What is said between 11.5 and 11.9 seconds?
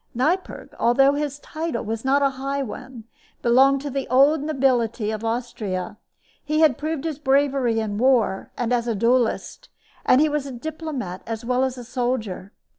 as a